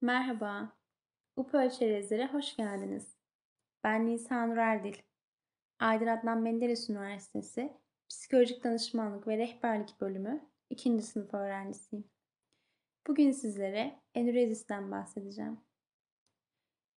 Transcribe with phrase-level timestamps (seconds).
[0.00, 0.72] Merhaba,
[1.36, 3.16] UPÖ Çerezlere hoş geldiniz.
[3.84, 4.94] Ben Nisan Nur Erdil.
[5.78, 7.76] Aydın Adnan Menderes Üniversitesi
[8.08, 11.02] Psikolojik Danışmanlık ve Rehberlik Bölümü 2.
[11.02, 12.10] sınıf öğrencisiyim.
[13.06, 15.60] Bugün sizlere enürezisten bahsedeceğim.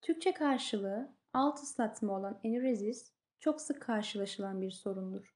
[0.02, 5.36] Türkçe karşılığı alt ıslatma olan enürezis çok sık karşılaşılan bir sorundur.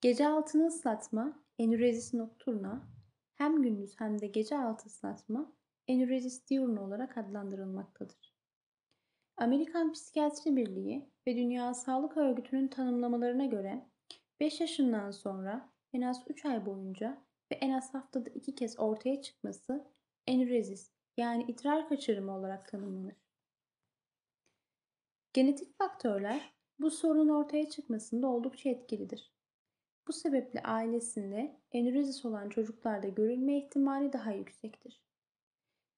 [0.00, 2.88] Gece altını ıslatma enürezis nocturna
[3.34, 5.52] hem gündüz hem de gece altı ıslatma
[5.88, 8.34] enürezis diurna olarak adlandırılmaktadır.
[9.36, 13.86] Amerikan Psikiyatri Birliği ve Dünya Sağlık Örgütü'nün tanımlamalarına göre
[14.40, 17.22] 5 yaşından sonra en az 3 ay boyunca
[17.52, 19.86] ve en az haftada 2 kez ortaya çıkması
[20.26, 23.14] enürezis yani idrar kaçırımı olarak tanımlanır.
[25.32, 29.32] Genetik faktörler bu sorunun ortaya çıkmasında oldukça etkilidir.
[30.08, 35.02] Bu sebeple ailesinde enürezis olan çocuklarda görülme ihtimali daha yüksektir.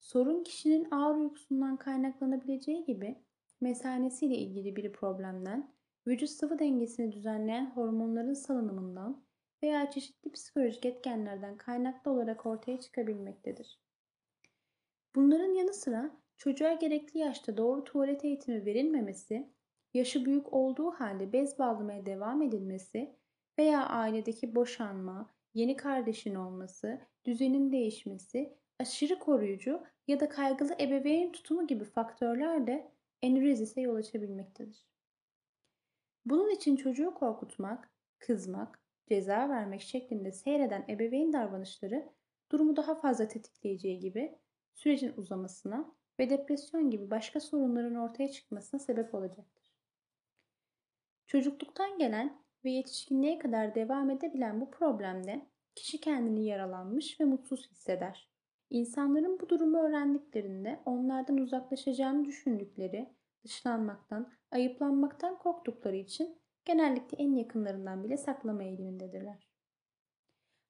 [0.05, 3.19] Sorun kişinin ağır uykusundan kaynaklanabileceği gibi
[3.61, 5.75] mesanesiyle ilgili bir problemden,
[6.07, 9.25] vücut sıvı dengesini düzenleyen hormonların salınımından
[9.63, 13.81] veya çeşitli psikolojik etkenlerden kaynaklı olarak ortaya çıkabilmektedir.
[15.15, 19.53] Bunların yanı sıra çocuğa gerekli yaşta doğru tuvalet eğitimi verilmemesi,
[19.95, 23.17] yaşı büyük olduğu halde bez bağlamaya devam edilmesi
[23.59, 31.67] veya ailedeki boşanma, yeni kardeşin olması, düzenin değişmesi, aşırı koruyucu ya da kaygılı ebeveyn tutumu
[31.67, 34.87] gibi faktörler de enürezise yol açabilmektedir.
[36.25, 42.13] Bunun için çocuğu korkutmak, kızmak, ceza vermek şeklinde seyreden ebeveyn davranışları
[42.53, 44.39] durumu daha fazla tetikleyeceği gibi
[44.75, 49.75] sürecin uzamasına ve depresyon gibi başka sorunların ortaya çıkmasına sebep olacaktır.
[51.27, 58.34] Çocukluktan gelen ve yetişkinliğe kadar devam edebilen bu problemde kişi kendini yaralanmış ve mutsuz hisseder.
[58.75, 63.09] İnsanların bu durumu öğrendiklerinde onlardan uzaklaşacağını düşündükleri,
[63.45, 69.49] dışlanmaktan, ayıplanmaktan korktukları için genellikle en yakınlarından bile saklama eğilimindedirler.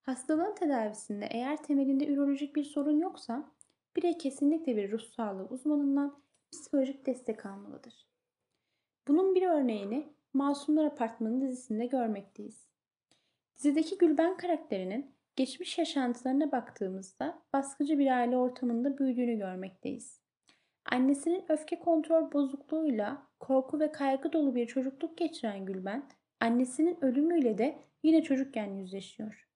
[0.01, 3.51] Hastalığın tedavisinde eğer temelinde ürolojik bir sorun yoksa
[3.97, 6.19] birey kesinlikle bir ruh sağlığı uzmanından
[6.53, 8.07] psikolojik destek almalıdır.
[9.09, 12.69] Bunun bir örneğini Masumlar Apartmanı dizisinde görmekteyiz.
[13.57, 20.21] Dizideki Gülben karakterinin geçmiş yaşantılarına baktığımızda baskıcı bir aile ortamında büyüdüğünü görmekteyiz.
[20.93, 26.09] Annesinin öfke kontrol bozukluğuyla korku ve kaygı dolu bir çocukluk geçiren Gülben,
[26.41, 29.49] annesinin ölümüyle de yine çocukken yüzleşiyor.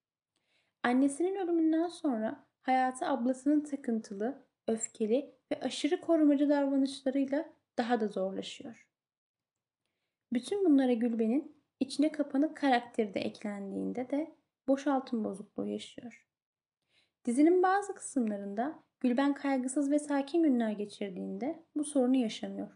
[0.82, 7.44] Annesinin ölümünden sonra hayatı ablasının takıntılı, öfkeli ve aşırı korumacı davranışlarıyla
[7.78, 8.88] daha da zorlaşıyor.
[10.32, 14.34] Bütün bunlara Gülben'in içine kapanık karakteri de eklendiğinde de
[14.68, 16.26] boşaltım bozukluğu yaşıyor.
[17.24, 22.72] Dizinin bazı kısımlarında Gülben kaygısız ve sakin günler geçirdiğinde bu sorunu yaşamıyor.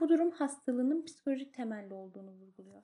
[0.00, 2.82] Bu durum hastalığının psikolojik temelli olduğunu vurguluyor.